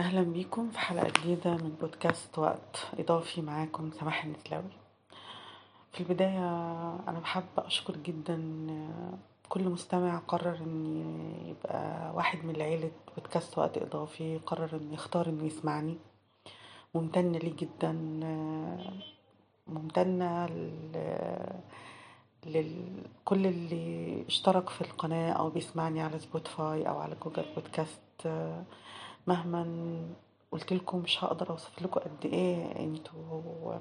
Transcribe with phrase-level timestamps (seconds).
[0.00, 4.70] أهلا بيكم في حلقة جديدة من بودكاست وقت إضافي معاكم سماح النتلاوي.
[5.92, 6.48] في البداية
[7.08, 8.66] أنا بحب أشكر جدا
[9.48, 10.96] كل مستمع قرر أن
[11.46, 15.96] يبقى واحد من عيلة بودكاست وقت إضافي قرر أن يختار أنه يسمعني.
[16.94, 17.92] ممتنة ليه جدا
[19.66, 20.46] ممتنة
[22.46, 28.28] لكل اللي اشترك في القناة أو بيسمعني على Spotify أو على Google Podcast
[29.26, 29.64] مهما
[30.52, 33.78] قلت لكم مش هقدر أوصف لكم قد إيه أنتوا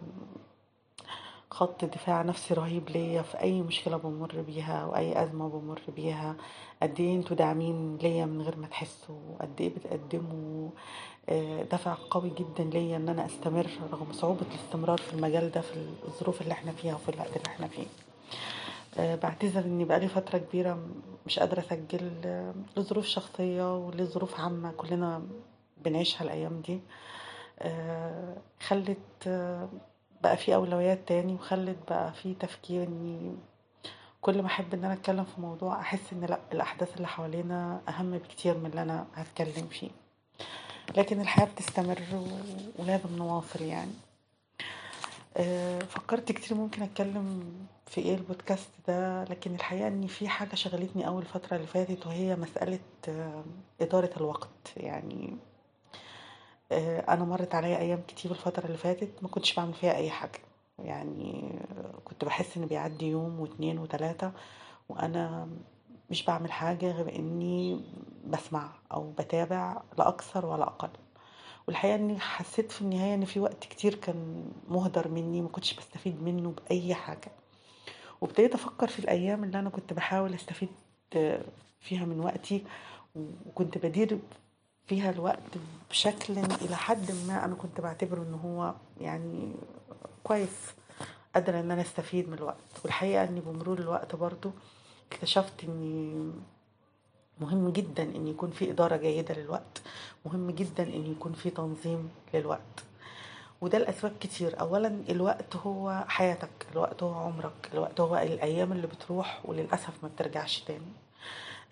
[1.51, 6.35] خط دفاع نفسي رهيب ليا في أي مشكلة بمر بيها أو اي أزمة بمر بيها.
[6.83, 10.69] قد إيه أنتوا داعمين ليا من غير ما تحسوا؟ قد إيه بتقدموا؟
[11.29, 15.73] آه، دفع قوي جدا ليا إن أنا أستمر رغم صعوبة الاستمرار في المجال ده في
[16.07, 17.85] الظروف اللي إحنا فيها وفي الوقت اللي إحنا فيه.
[18.99, 20.79] بعتذر إني بقالي فترة كبيرة
[21.25, 25.21] مش قادرة أسجل آه، لظروف شخصية ولظروف عامة كلنا
[25.85, 26.79] بنعيشها الأيام دي.
[27.59, 28.97] آه، خلت
[30.23, 33.35] بقى في أولويات تاني وخلت بقى في تفكير إني
[34.21, 38.11] كل ما أحب إن أنا أتكلم في موضوع أحس إن لأ الأحداث اللي حوالينا أهم
[38.17, 39.89] بكتير من اللي أنا هتكلم فيه.
[40.97, 41.99] لكن الحياة بتستمر
[42.79, 43.91] ولازم نواصل يعني.
[43.91, 44.08] آه،
[45.89, 47.53] فكرت كتير ممكن أتكلم
[47.87, 52.35] في إيه البودكاست ده لكن الحقيقة إن في حاجة شغلتني أول فترة اللي فاتت وهي
[52.35, 53.43] مسألة آه،
[53.81, 54.49] إدارة الوقت.
[54.77, 55.37] يعني
[56.71, 60.39] آه، أنا مرت عليا أيام كتير الفترة اللي فاتت ما كنتش بعمل فيها أي حاجة.
[60.79, 61.59] يعني
[62.05, 64.31] كنت بحس إن بيعدي يوم واتنين وتلاتة
[64.89, 65.49] وأنا
[66.09, 67.81] مش بعمل حاجة غير إني
[68.27, 70.89] بسمع أو بتابع لا أكثر ولا أقل.
[71.69, 76.23] والحقيقة إني حسيت في النهاية إن في وقت كتير كان مهدر مني ما كنتش بستفيد
[76.23, 77.31] منه بأي حاجة.
[78.21, 80.69] وابتديت أفكر في الأيام اللي أنا كنت بحاول أستفيد
[81.79, 82.63] فيها من وقتي
[83.45, 84.19] وكنت بدير
[84.87, 85.57] فيها الوقت
[85.89, 89.51] بشكل إلى حد ما أنا كنت بعتبره إن هو يعني
[90.23, 90.73] كويس
[91.35, 92.57] قادرة إن أنا أستفيد من الوقت.
[92.83, 94.51] والحقيقة إني بمرور الوقت برضو
[95.11, 96.31] اكتشفت إني
[97.41, 99.81] مهم جدا إن يكون في إدارة جيدة للوقت.
[100.25, 102.83] مهم جدا إن يكون في تنظيم للوقت.
[103.61, 104.59] وده لأسباب كتير.
[104.59, 110.59] اولا الوقت هو حياتك الوقت هو عمرك الوقت هو الأيام اللي بتروح وللأسف ما بترجعش
[110.59, 110.91] تاني.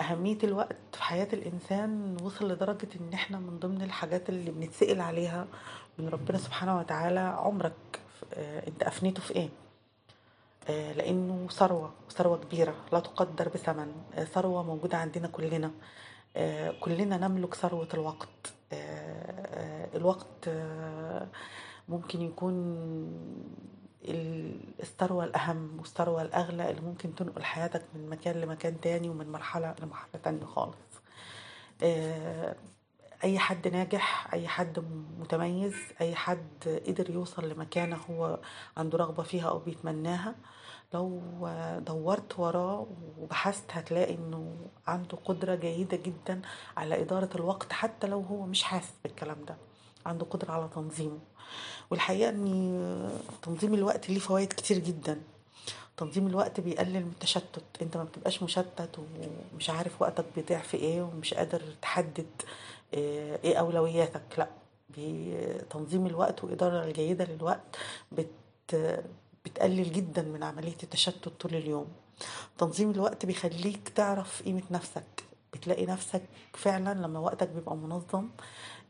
[0.02, 5.48] أهمية الوقت في حياة الإنسان وصل لدرجة إن إحنا من ضمن الحاجات اللي بنتسأل عليها
[6.00, 7.74] من ربنا سبحانه وتعالى عمرك
[8.34, 9.50] آه، أنت أفنيته في إيه؟
[10.70, 13.94] آه، لأنه ثروة ثروة كبيرة لا تقدر بثمن.
[14.14, 15.72] آه، ثروة موجودة عندنا كلنا.
[16.36, 18.54] آه، كلنا نملك ثروة الوقت.
[19.96, 20.50] الوقت
[21.90, 22.56] ممكن يكون
[24.80, 30.22] الثروة الأهم والثروة الأغلى اللي ممكن تنقل حياتك من مكان لمكان تاني ومن مرحلة لمرحلة
[30.24, 30.78] تانية خالص.
[33.24, 34.80] أي حد ناجح أي حد
[35.20, 38.40] متميز أي حد قدر يوصل لمكانة هو
[38.78, 40.36] عنده رغبة فيها أو بيتمناها.
[40.94, 41.22] لو
[41.88, 42.88] دورت وراه
[43.20, 44.56] وبحثت هتلاقي إنه
[44.88, 46.42] عنده قدرة جيدة جدا
[46.78, 49.56] على إدارة الوقت حتى لو هو مش حاسس بالكلام ده
[50.06, 51.20] عنده قدرة على تنظيمه.
[51.92, 53.10] والحقيقة إن
[53.42, 55.22] تنظيم الوقت ليه فوائد كتير جدا.
[55.98, 59.00] تنظيم الوقت بيقلل من التشتت أنت ما بتبقاش مشتت
[59.54, 62.26] ومش عارف وقتك بيضيع في إيه ومش قادر تحدد
[62.94, 64.48] إيه أولوياتك؟ لا
[64.90, 67.76] بتنظيم الوقت وإدارة الجيدة للوقت
[68.12, 68.30] بت
[69.46, 71.88] بتقلل جدا من عملية التشتت طول اليوم.
[72.58, 75.24] تنظيم الوقت بيخليك تعرف قيمة نفسك.
[75.54, 76.22] بتلاقي نفسك
[76.54, 78.30] فعلا لما وقتك بيبقى منظم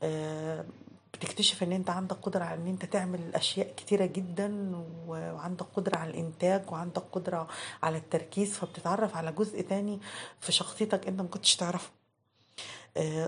[0.04, 0.66] آه،
[1.14, 4.72] بتكتشف إن أنت عندك قدرة على إن أنت تعمل أشياء كتيرة جدا
[5.08, 7.48] وعندك قدرة على الإنتاج وعندك قدرة
[7.84, 10.00] على التركيز فبتتعرف على جزء تاني
[10.40, 11.90] في شخصيتك أنت ما كنتش تعرفه.
[11.90, 11.97] آه،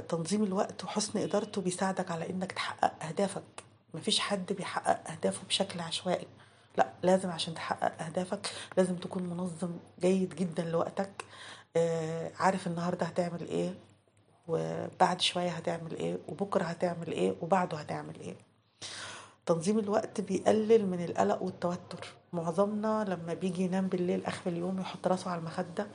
[0.09, 3.63] تنظيم الوقت وحسن إدارته بيساعدك على إنك تحقق أهدافك.
[3.93, 6.27] مفيش حد بيحقق أهدافه بشكل عشوائي.
[6.77, 9.71] لا لازم عشان تحقق أهدافك لازم تكون منظم
[10.01, 11.25] جيد جدا لوقتك.
[11.75, 13.73] آه، عارف النهارده هتعمل إيه
[14.47, 18.35] وبعد شوية هتعمل إيه وبكرة هتعمل إيه وبعده هتعمل إيه.
[19.45, 22.07] تنظيم الوقت بيقلل من القلق والتوتر.
[22.33, 25.87] معظمنا لما بيجي ينام بالليل آخر اليوم يحط راسه على المخدة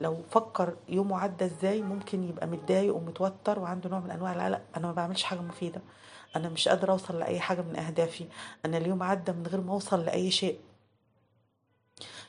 [0.00, 4.62] لو فكر يومه عدى إزاي ممكن يبقى متضايق ومتوتر وعنده نوع من أنواع القلق.
[4.76, 5.80] أنا ما بعملش حاجة مفيدة.
[6.36, 8.26] أنا مش قادرة أوصل لأي حاجة من أهدافي.
[8.64, 10.58] أنا اليوم عدى من غير ما أوصل لأي شيء.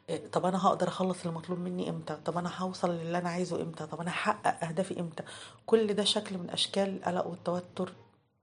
[0.09, 3.85] إيه، طب أنا هقدر أخلص المطلوب مني إمتى؟ طب أنا هوصل للي أنا عايزه إمتى؟
[3.85, 5.23] طب أنا هحقق أهدافي إمتى؟
[5.65, 7.93] كل ده شكل من أشكال القلق والتوتر.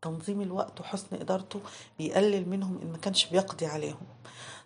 [0.03, 1.61] تنظيم الوقت وحسن إدارته
[1.99, 4.07] بيقلل منهم إن ما كانش بيقضي عليهم.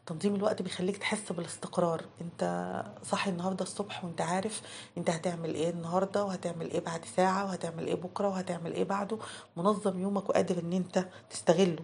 [0.06, 2.02] تنظيم الوقت بيخليك تحس بالاستقرار.
[2.20, 2.72] انت
[3.02, 4.62] صاحي النهارده الصبح وانت عارف
[4.98, 9.18] انت هتعمل إيه النهارده وهتعمل إيه بعد ساعة وهتعمل إيه بكرة وهتعمل إيه بعده.
[9.56, 11.82] منظم يومك وقادر ان انت تستغله.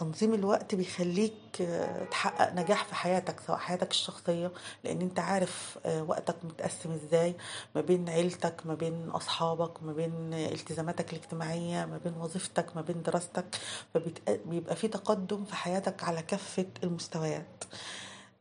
[0.00, 4.50] تنظيم الوقت بيخليك آه، تحقق نجاح في حياتك سواء حياتك الشخصية
[4.84, 7.34] لأن أنت عارف آه، وقتك متقسم إزاي
[7.74, 13.02] ما بين عيلتك ما بين أصحابك ما بين التزاماتك الاجتماعية ما بين وظيفتك ما بين
[13.02, 13.44] دراستك.
[13.94, 17.64] فبيبقى في تقدم في حياتك على كافة المستويات.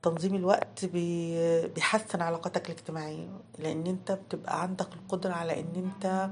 [0.01, 0.85] تنظيم الوقت
[1.75, 3.27] بيحسن علاقاتك الاجتماعية
[3.59, 6.29] لأن أنت بتبقى عندك القدرة على أن أنت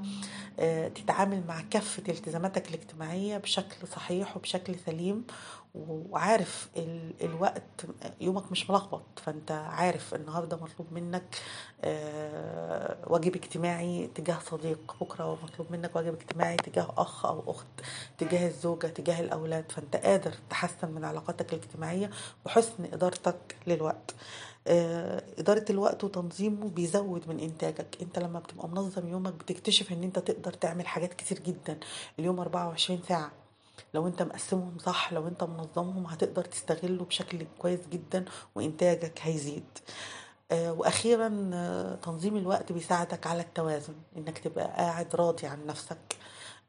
[0.60, 5.26] آه، تتعامل مع كافة التزاماتك الاجتماعية بشكل صحيح وبشكل سليم
[5.76, 6.70] وعارف
[7.22, 7.86] الوقت
[8.22, 11.36] يومك مش ملخبط فأنت عارف النهارده مطلوب منك
[11.84, 17.68] آه، واجب اجتماعي تجاه صديق بكرة مطلوب منك واجب اجتماعي تجاه أخ أو أخت
[18.18, 22.10] تجاه الزوجة تجاه الأولاد فأنت قادر تحسن من علاقاتك الاجتماعية
[22.46, 24.16] وحسن إدارتك للوقت.
[24.68, 27.98] آه، إدارة الوقت وتنظيمه بيزود من إنتاجك.
[28.02, 31.80] أنت لما بتبقى منظم يومك بتكتشف أن أنت تقدر تعمل حاجات كتير جدا.
[32.20, 33.32] اليوم 24 ساعة
[33.94, 38.26] لو انت مقسمهم صح لو انت منظمهم هتقدر تستغله بشكل كويس جدا
[38.56, 39.66] وإنتاجك هيزيد.
[40.52, 45.98] آه، وأخيرا آه، تنظيم الوقت بيساعدك على التوازن إنك تبقى قاعد راضي عن نفسك.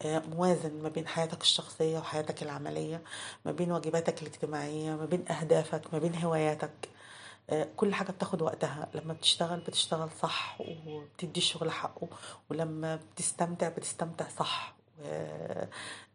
[0.02, 3.02] آه، موازن ما بين حياتك الشخصية وحياتك العملية
[3.44, 6.88] ما بين واجباتك الاجتماعية ما بين أهدافك ما بين هواياتك.
[7.76, 8.88] كل حاجة بتاخد وقتها.
[8.94, 12.08] لما بتشتغل بتشتغل صح وبتدي الشغل حقه
[12.50, 14.74] ولما بتستمتع بتستمتع صح.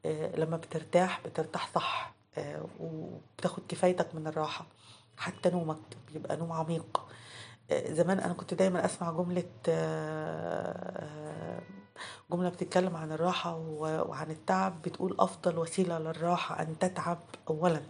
[0.06, 4.66] لما بترتاح بترتاح صح آه، وبتاخد كفايتك من الراحة.
[5.18, 5.78] حتى نومك
[6.14, 7.02] بيبقى نوم عميق.
[7.72, 9.44] آه، زمان أنا كنت دايما أسمع جملة
[12.32, 17.20] جملة بتتكلم عن الراحة وعن التعب بتقول أفضل وسيلة للراحة أن تتعب
[17.50, 17.82] أولا.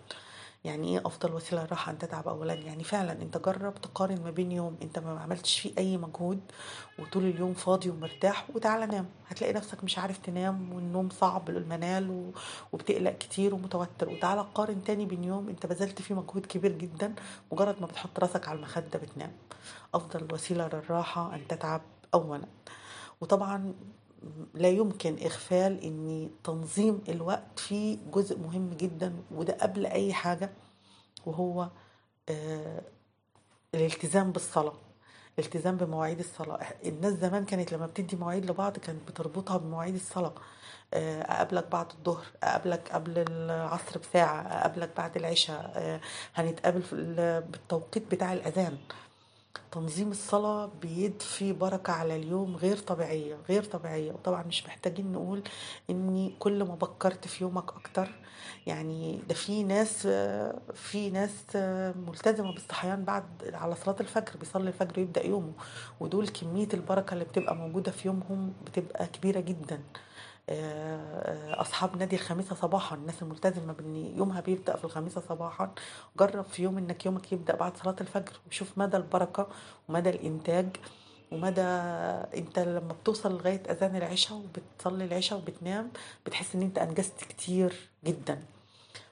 [0.63, 4.51] يعني إيه أفضل وسيلة للراحه ان تتعب اولا؟ يعني فعلا أنت جرب تقارن ما بين
[4.51, 6.39] يوم أنت ما عملتش فيه أي مجهود
[6.99, 9.05] وطول اليوم فاضي ومرتاح وتعالى نام.
[9.27, 12.31] هتلاقي نفسك مش عارف تنام والنوم صعب المنال
[12.73, 14.09] وبتقلق كتير ومتوتر.
[14.09, 17.15] وتعالى قارن تاني بين يوم أنت بذلت فيه مجهود كبير جدا
[17.51, 19.31] مجرد ما بتحط راسك على المخدة بتنام.
[19.93, 21.81] أفضل وسيلة للراحة ان تتعب
[22.13, 22.41] اولا.
[23.21, 23.73] وطبعا
[24.53, 30.49] لا يمكن إغفال إن تنظيم الوقت فيه جزء مهم جدا وده قبل أي حاجة
[31.25, 31.69] وهو
[32.29, 32.81] آه
[33.75, 34.73] الالتزام بالصلاة
[35.39, 36.59] الالتزام بمواعيد الصلاة.
[36.85, 40.33] الناس زمان كانت لما بتدي مواعيد لبعض كانت بتربطها بمواعيد الصلاة.
[40.93, 46.01] آه، أقابلك بعد الظهر أقابلك قبل العصر بساعة أقابلك بعد العشاء آه،
[46.35, 46.81] هنتقابل
[47.51, 48.77] بالتوقيت بتاع الأذان.
[49.71, 54.11] تنظيم الصلاة بيضفي بركة على اليوم غير طبيعية غير طبيعية.
[54.11, 55.43] وطبعا مش محتاجين نقول
[55.89, 58.09] إني كل ما بكرت في يومك أكتر.
[58.67, 60.07] يعني ده في ناس
[60.73, 61.55] في ناس
[62.07, 65.53] ملتزمة بالصحيان بعد على صلاة الفجر بيصلي الفجر ويبدأ يومه.
[65.99, 69.79] ودول كمية البركة اللي بتبقى موجودة في يومهم بتبقى كبيرة جدا.
[71.61, 72.95] أصحاب نادي الخميسة صباحا.
[72.95, 75.71] الناس الملتزمة بإن يومها بيبدأ في الخميسة صباحا.
[76.19, 78.39] جرب في يوم إنك يومك يبدأ بعد صلاة الفجر.
[78.47, 79.47] وشوف مدى البركة
[79.89, 80.67] ومدى الإنتاج
[81.31, 81.61] ومدى
[82.37, 85.91] أنت لما بتوصل لغاية أذان العشاء وبتصلي العشاء وبتنام
[86.25, 88.41] بتحس إن أنت أنجزت كتير جدا.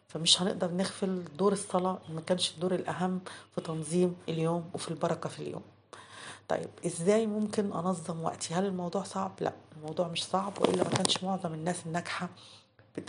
[0.07, 3.19] فمش هنقدر نغفل دور الصلاة ما كانش الدور الأهم
[3.55, 5.61] في تنظيم اليوم وفي البركة في اليوم.
[6.51, 11.23] طيب إزاي ممكن أنظم وقتي؟ هل الموضوع صعب؟ لأ الموضوع مش صعب وإلا ما كانش
[11.23, 12.29] معظم الناس الناجحة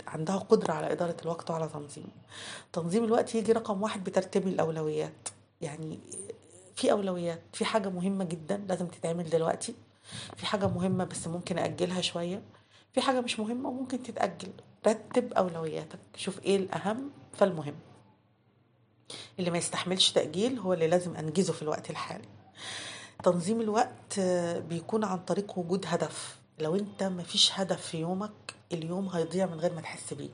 [0.07, 2.07] عندها قدرة على إدارة الوقت وعلى تنظيمه.
[2.73, 5.29] تنظيم الوقت يجي رقم واحد بترتيب الأولويات.
[5.61, 5.99] يعني
[6.75, 9.75] في أولويات في حاجة مهمة جدا لازم تتعمل دلوقتي
[10.37, 12.41] في حاجة مهمة بس ممكن أجلها شوية
[12.93, 14.51] في حاجة مش مهمة وممكن تتأجل.
[14.87, 17.75] رتب أولوياتك شوف إيه الأهم فالمهم.
[19.39, 22.27] اللي ما يستحملش تأجيل هو اللي لازم أنجزه في الوقت الحالي.
[23.23, 24.19] تنظيم الوقت
[24.69, 26.37] بيكون عن طريق وجود هدف.
[26.59, 28.31] لو انت مفيش هدف في يومك
[28.71, 30.29] اليوم هيضيع من غير ما تحس بيه.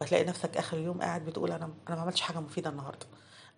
[0.00, 3.06] وهتلاقي نفسك آخر اليوم قاعد بتقول أنا أنا ما عملتش حاجة مفيدة النهارده.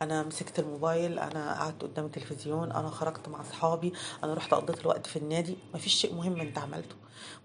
[0.03, 3.93] أنا مسكت الموبايل أنا قعدت قدام التلفزيون أنا خرجت مع أصحابي
[4.25, 5.57] أنا رحت قضيت الوقت في النادي.
[5.75, 6.97] مفيش شيء مهم أنت عملته.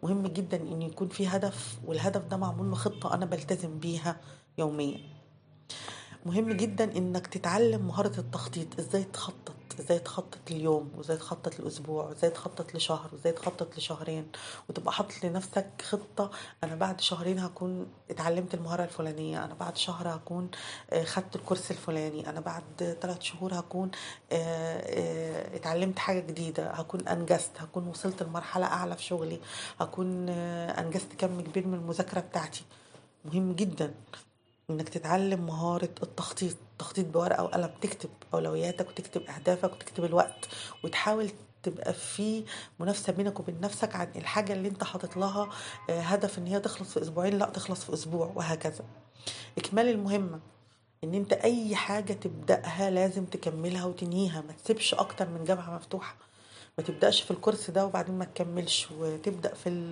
[0.03, 4.17] مهم جدا إن يكون في هدف والهدف ده معمول له خطة أنا بلتزم بيها
[4.57, 4.99] يوميا.
[6.25, 8.79] مهم جدا إنك تتعلم مهارة التخطيط.
[8.79, 14.27] إزاي تخطط؟ إزاي تخطط اليوم وازاي تخطط الأسبوع وازاي تخطط لشهر وازاي تخطط لشهرين
[14.69, 16.31] وتبقى حاطط لنفسك خطة
[16.63, 20.49] أنا بعد شهرين هكون اتعلمت المهارة الفلانية أنا بعد شهر هكون
[20.91, 23.91] آه، خدت الكورس الفلاني أنا بعد ثلاث شهور هكون
[24.31, 29.39] آه، آه، اتعلمت حاجة جديدة هكون أنجزت هكون وصلت لمرحلة أعلى في شغلي
[29.79, 32.63] هكون أنجزت كم كبير من المذاكرة بتاعتي.
[33.25, 33.93] مهم جدا.
[34.71, 40.47] إنك تتعلم مهارة التخطيط تخطيط بورقة وقلم تكتب أولوياتك وتكتب أهدافك وتكتب الوقت
[40.83, 41.29] وتحاول
[41.63, 42.43] تبقى في
[42.79, 45.49] منافسة بينك وبين نفسك عن الحاجة اللي أنت حاطط لها
[45.89, 48.85] آه، هدف إن هي تخلص في أسبوعين لأ تخلص في أسبوع وهكذا.
[49.57, 50.39] إكمال المهمة
[51.03, 56.15] إن أنت أي حاجة تبدأها لازم تكملها وتنهيها ما تسيبش أكتر من جبهة مفتوحة.
[56.81, 59.91] تبدأش في الكورس ده وبعدين ما تكملش وتبدأ في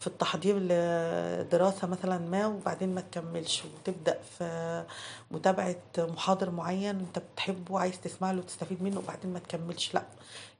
[0.00, 4.84] في التحضير لدراسة مثلا ما وبعدين ما تكملش وتبدأ في
[5.30, 10.04] متابعة محاضر معين انت بتحبه وعايز تسمع له وتستفيد منه وبعدين ما تكملش لأ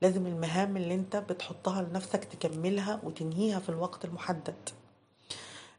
[0.02, 4.54] لازم المهام اللي انت بتحطها لنفسك تكملها وتنهيها في الوقت المحدد.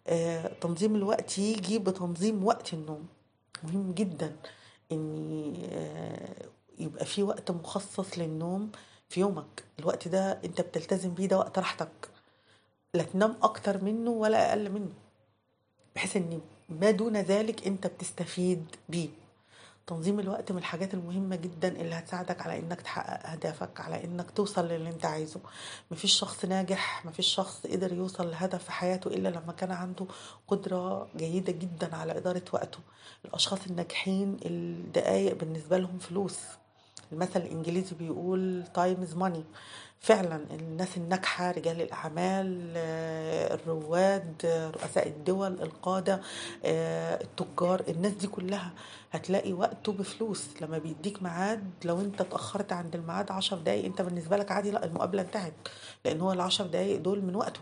[0.08, 3.08] آه، تنظيم الوقت يجي بتنظيم وقت النوم
[3.64, 4.36] مهم جدا
[4.92, 6.46] ان آه،
[6.80, 8.72] يبقى في وقت مخصص للنوم
[9.10, 9.64] في يومك.
[9.80, 12.10] الوقت ده انت بتلتزم بيه ده وقت راحتك.
[12.94, 14.94] لا تنام أكتر منه ولا أقل منه.
[15.96, 19.10] بحيث ان ما دون ذلك انت بتستفيد بيه.
[19.88, 24.68] تنظيم الوقت من الحاجات المهمة جدا اللي هتساعدك على انك تحقق اهدافك على انك توصل
[24.68, 25.40] للي انت عايزه.
[25.92, 30.06] مفيش شخص ناجح مفيش شخص قدر يوصل لهدف في حياته إلا لما كان عنده
[30.48, 32.80] قدرة جيدة جدا على إدارة وقته.
[33.26, 36.40] الأشخاص الناجحين الدقايق بالنسبة لهم فلوس.
[37.12, 39.44] المثل الإنجليزي بيقول time is money
[40.00, 44.46] فعلا الناس الناجحة رجال الأعمال آه، الرواد
[44.76, 46.22] رؤساء الدول القادة
[46.66, 48.72] آه، التجار الناس دي كلها
[49.12, 50.48] هتلاقي وقته بفلوس.
[50.62, 54.86] لما بيديك ميعاد لو انت اتأخرت عند الميعاد عشر دقايق انت بالنسبة لك عادي لا
[54.86, 55.54] المقابلة انتهت
[56.06, 57.60] لأن هو العشر دقايق دول من وقته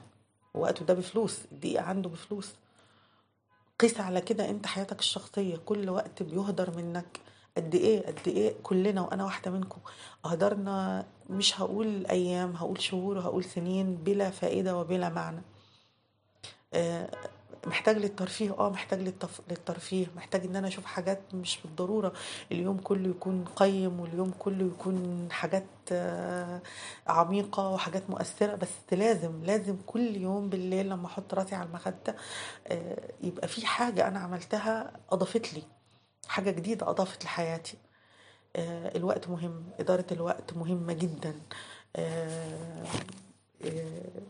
[0.53, 2.49] وقته ده بفلوس الدقيقة عنده بفلوس.
[3.79, 7.19] قيس على كده انت حياتك الشخصية كل وقت بيهدر منك.
[7.57, 9.79] قد إيه قد إيه كلنا وأنا واحدة منكم.
[10.25, 15.41] هدرنا مش هقول أيام هقول شهور وهقول سنين بلا فائدة وبلا معنى.
[16.73, 17.09] آه،
[17.67, 19.41] محتاج للترفيه آه محتاج للتف...
[19.49, 20.07] للترفيه.
[20.15, 22.13] محتاج إن أنا أشوف حاجات مش بالضرورة.
[22.51, 26.61] اليوم كله يكون قيم واليوم كله يكون حاجات آه،
[27.07, 28.55] عميقة وحاجات مؤثرة.
[28.55, 32.15] بس لازم لازم كل يوم بالليل لما أحط راسي على المخدة
[32.67, 35.63] آه، يبقى في حاجة أنا عملتها أضافت لي.
[36.27, 37.77] حاجة جديدة أضافت لحياتي.
[38.55, 41.33] آه، الوقت مهم إدارة الوقت مهمة جدا.
[41.95, 42.85] آه،
[43.65, 44.21] آه،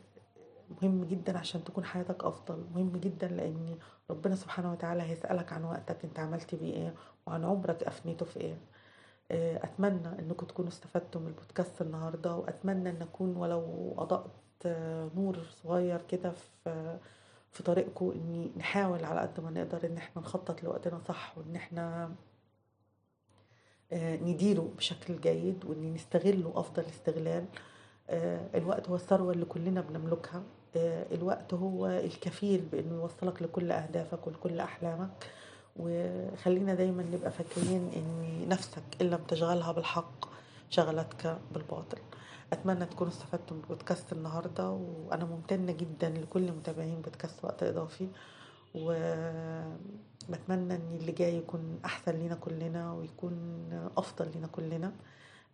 [0.82, 2.64] مهم جدا عشان تكون حياتك أفضل.
[2.76, 3.78] مهم جدا لأن
[4.10, 6.94] ربنا سبحانه وتعالى هيسألك عن وقتك أنت عملت بيه إيه
[7.28, 8.58] وعن عمرك أفنيته في إيه.
[9.64, 14.32] أتمنى أنكم تكونوا استفدتوا من البودكاست النهاردة وأتمنى أن أكون ولو أضأت
[15.16, 17.00] نور صغير كده في
[17.54, 22.12] في طريقكم إني نحاول على قد ما نقدر إن إحنا نخطط لوقتنا صح وإن إحنا
[23.94, 27.46] آه، نديره بشكل جيد وإن نستغله أفضل استغلال.
[28.10, 30.44] آه، الوقت هو الثروة اللي كلنا بنملكها.
[30.76, 35.10] آه، الوقت هو الكفيل بإنه يوصلك لكل أهدافك ولكل أحلامك.
[35.76, 40.33] وخلينا دايما نبقى فاكرين إن نفسك إن لم تشغلها بالحق.
[40.74, 41.98] شغلتك بالباطل.
[42.54, 48.08] أتمنى تكونوا استفدتوا من بودكاست النهارده وأنا ممتنة جدا لكل متابعين بودكاست وقت إضافي
[48.76, 53.34] وبتمنى إن اللي جاي يكون أحسن لينا كلنا ويكون
[53.98, 54.92] أفضل لينا كلنا.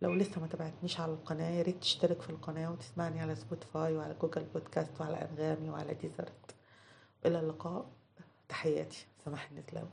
[0.02, 4.14] لو لسه ما تابعتنيش على القناة يا ريت تشترك في القناة وتسمعني على Spotify وعلى
[4.22, 6.54] Google Podcast وعلى أنغامي وعلى Deezer
[7.26, 7.86] إلى اللقاء.
[8.48, 9.06] تحياتي.
[9.24, 9.88] سماح النزلاوي